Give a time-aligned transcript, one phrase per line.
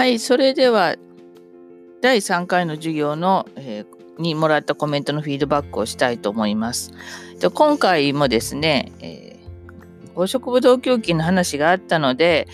[0.00, 0.96] はい、それでは
[2.00, 6.92] 第3回の授業の、えー、にもらったコメントのフィードバックをしたいと思います。
[7.52, 12.48] 今回もですね、えー、黄色ブドウ球菌の話があったので、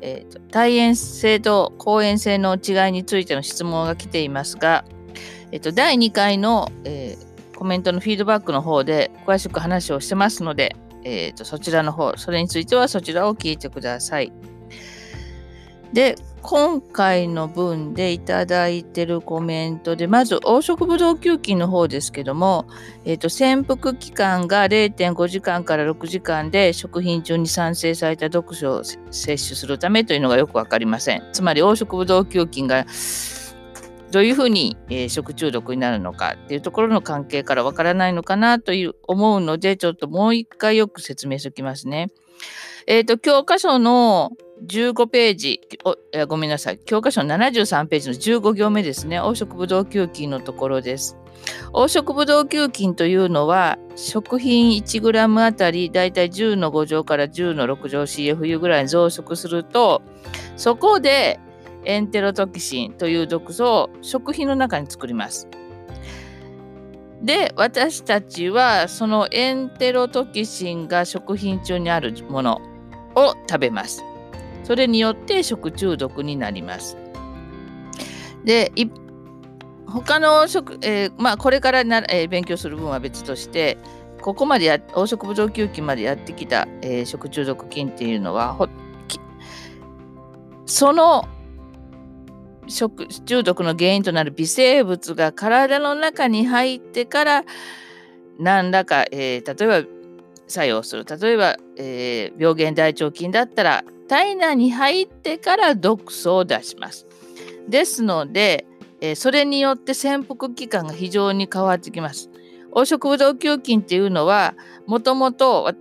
[0.00, 4.84] えーと、対塩性と抗塩性の違いについての質問が来ていますが、
[5.52, 10.74] えーと、第2回の、えー、コメントのフィードバックの方で詳しく話をしてますので、
[11.04, 14.32] えーとそちらの方、それについてはそちらを聞いてください。
[15.92, 22.66] で、今回の分でいただいてるコメントで、まず黄色ブドウ球菌の方ですけども、
[23.04, 31.22] えっ、ー、と、潜伏期間が0.5時間から6時間で食品中に産生された毒素を摂取するためというのがよくわかりません。
[31.32, 32.86] つまり黄色ブドウ球菌が
[34.10, 42.08] どういうふうに、えー、食中毒になるのかっていうところの関係からわからないのかなという思うので、ちょっともう一回よく説明しておきますね。
[42.86, 44.30] えっ、ー、と、教科書の
[44.66, 45.60] 15ページ。
[45.84, 46.78] おごめんなさい。
[46.78, 49.20] 教科書の73ページの15行目ですね。
[49.22, 51.16] 黄色ブドウ球菌のところです。
[51.72, 60.02] 黄色ブドウ球菌というのは食品 1g あたりだいたい10の5乗から10の6乗 CFU ぐらい増殖すると
[60.56, 61.38] そこで
[61.84, 65.48] エンテロトキシンという毒素を食品の中に作ります。
[67.22, 72.60] で私たちはそのエンテロトキシンが食品中にあるもの
[73.14, 74.04] を食べます。
[74.68, 76.98] それによって食中毒になります。
[78.44, 78.70] で、
[79.86, 83.78] 他の食、えー、まあ、これからな、えー、勉強する分は別として、
[84.20, 88.68] ここまでや、黄色ブドウ球菌までやってきた、えー、食中毒菌っていうのは、
[90.66, 91.26] その
[92.66, 97.44] 食中毒の原因となる微生物が体の中に入ってから
[98.38, 99.88] 何らか、えー、例えば
[100.48, 107.06] 作用する例えば、えー、病原大腸菌だったら体内に入ってから毒素を出します。
[107.68, 108.66] ですので、
[109.00, 112.30] えー、それによって潜伏期間が非常に変わってきます。
[112.74, 114.54] 黄色ブドウ球菌っていうのは
[114.86, 115.72] もともと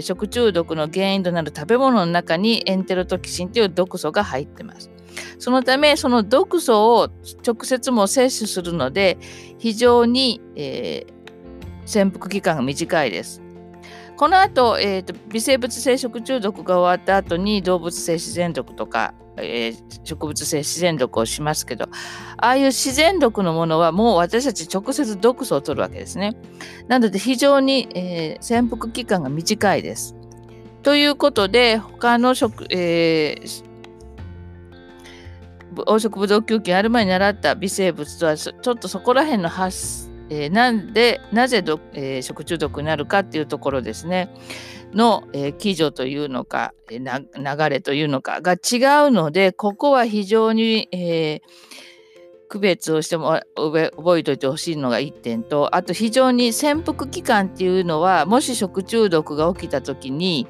[0.00, 4.90] 食中毒の原因となる食べ物の中にエンテロトキシンという毒素が入ってます。
[5.38, 7.08] そのためその毒素を
[7.46, 9.18] 直接も摂取するので
[9.58, 11.12] 非常に、えー、
[11.86, 13.43] 潜伏期間が短いです。
[14.16, 21.86] この後、えーと、微生物性食中毒が終わった後に動物性自然毒とか、えー、植物性自然毒をしますけど
[22.36, 26.36] ああいう自然毒のものはもう私たち直接毒素を取るわけですね。
[26.86, 30.14] なので非常に、えー、潜伏期間が短いです。
[30.82, 33.64] ということで他の食、えー、
[35.86, 44.30] 黄色ブドウ球菌ある前に習った微生物とはちょっとそこら辺の発えー、なんでなぜど、えー、食中毒になるかっていうところですね。
[44.94, 51.40] の、えー、基準というのか、えー、流れというのかが違うのでここは非常に、えー、
[52.48, 60.46] 区別をしても覚えておいてほしいのが1点とあと非常に潜伏期間っていうのはもし食中毒が起きた時に、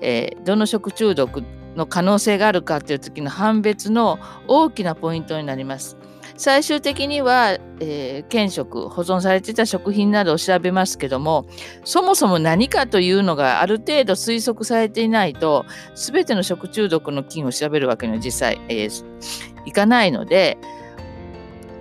[0.00, 1.42] えー、どの食中毒
[1.76, 5.96] の可能性があるかっていう時の判別の大きなポイントになります。
[6.36, 11.46] 最終的には、えー、検食保存されていた食品などを調べますけども
[11.84, 19.04] そもそも何かというのがある程度推測されていないと全ての食中毒の菌を調べるわけには実際、えー、
[19.66, 20.58] いかないので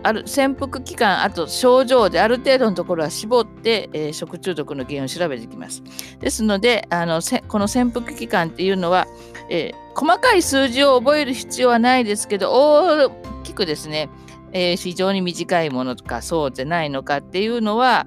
[0.04, 5.84] ある潜伏期間あと症状である程度のところは絞って、えー、食中毒の原因を調べていきます。
[6.20, 9.08] ですのであのこの潜伏期間っていうのは、
[9.50, 13.10] えー、細かい数字を覚える必要はないですけど大
[13.44, 14.10] きくですね
[14.54, 18.06] えー、非常に短いものとかそうじゃないのかっていうのは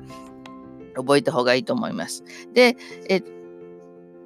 [0.95, 2.25] 覚えた方がいいと思います。
[2.53, 2.77] で、
[3.09, 3.21] え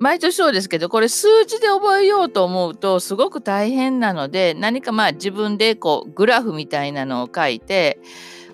[0.00, 7.98] 毎年そうですけどこれ数字で覚えようと思うとすごく大変なので何かまあ自分でこうグラフみたいなのを書いて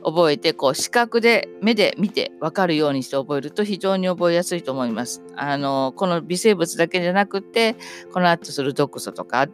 [0.03, 5.23] 覚えてこう視覚で目で見て分かるようにして覚えると非常に覚えやすいと思います。
[5.35, 7.77] あのこの微生物だけじゃなくて
[8.13, 9.49] この後する毒素とか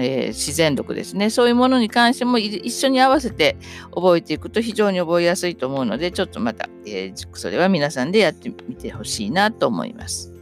[0.00, 3.56] えー、自然毒ですねそういうものに関しても一緒に合わせて
[3.92, 10.37] 覚えていくと非常に覚えやすいと思うのでちょっとまた、えー、それは皆さんでやってみてほしいなと思います。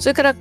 [0.00, 0.34] それから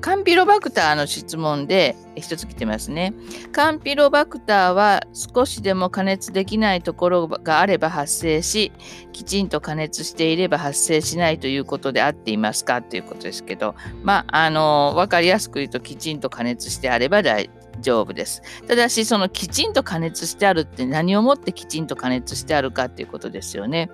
[0.00, 3.14] カンピロバクターの質問で一つ来てますね。
[3.52, 8.70] カンピロバクターは少しでも加熱できないところがあれば発生し、
[9.14, 17.48] きちんと加熱していれば発生しないということで合っていますかということですけど、まあ、あの、わかりやすく言うときちんと加熱してあれば大
[17.80, 18.42] 丈夫です。
[18.68, 23.90] ただし、そのきちんと加熱してあるって何をもってきちんと加熱してあるかということですよね。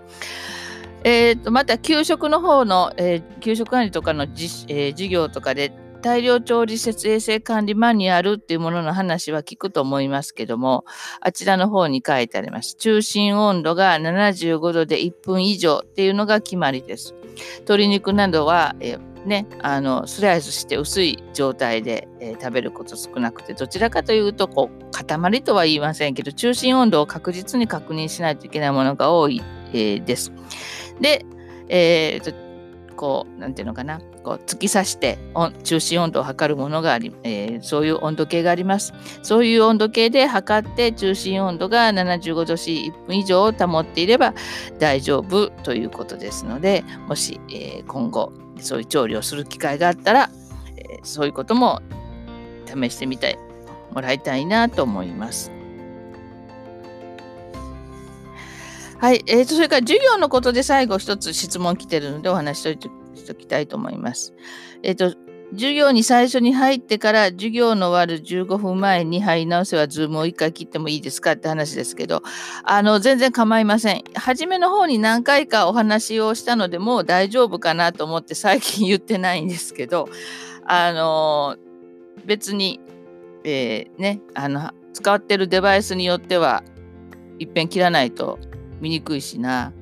[1.05, 10.85] えーと、また給食の方の、えー、給食管理とかのじ、えー、授業とかで大量調理施設衛生管理マニュアルっていうものの話は聞くと思いますけども、
[11.21, 12.75] あちらの方に書いてあります。
[12.77, 17.15] 中心温度が75度で1分以上っていうのが決まりです。
[17.61, 30.33] 鶏肉などは、えね、あのスライスして薄い状態で、えー、食べること少なくてどちらかというとこう塊とは言いませんけど中心温度を確実に確認しないといけないものが多い、えー、です。
[31.01, 31.25] で、
[31.69, 32.51] えー、
[32.97, 35.19] こうなんていうのかなこう突き刺して
[35.65, 38.93] 中心温度を測るものがあり、えー、そういう温度計があります。
[39.23, 44.35] そういう温度計で測って中心温度が75度 C1 分以上を保っていれば
[44.79, 50.31] 大丈夫ということですのでもし、えー、今後そういう調理をする機会があったら、
[50.77, 51.81] えー、そういうことも
[52.67, 53.39] 試してみたい
[53.93, 55.60] もらいたいなと思います。
[59.01, 64.35] はい、えーと、それから授業のことで最後一つ質問来てるのでお話しとしきたいと思います。
[64.83, 65.17] えっ、ー、と、
[65.53, 72.23] 授業に最初に入ってから授業の終わる15分前に入り直せばズームを1回切ってもいいですかって話ですけど、
[72.63, 74.05] あの、全然構いません。
[74.15, 80.11] 初めの方に何回かお話をしたのでもう大丈夫かなと思って最近言ってないんですけど、
[80.67, 81.57] あの、
[82.27, 82.81] 別に、
[83.45, 86.63] えー、ね、あの、使ってるデバイスによっては、
[87.39, 88.39] いっぺん切らないと
[88.81, 89.73] 見にくいしな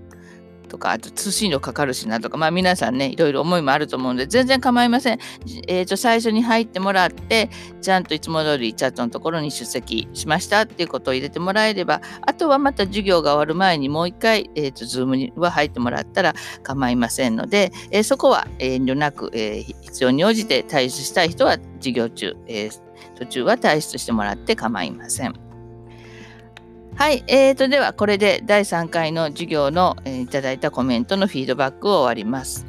[0.68, 5.18] とかあと通信料かかるしなとかまあ皆さんねいろいろ思いもあると思うので全然構いません、
[5.66, 7.50] えー、と最初に入ってもらって
[7.80, 22.80] ちゃんといつも通りチャットのところに出席しましたっていうことを入れてもらえればあとはまた授業が終わる前にもう一回、えー、と Zoom には入ってもらったら構いませんので、えー、そこは遠慮なく、えー、必要に応じて退出したい人は授業中、えー、
[23.16, 25.47] 途中は退出してもらって構いません。
[26.98, 32.66] はい、えーと、ではこれで第3回の授業の、えー、いただいたコメントのフィードバックを終わります。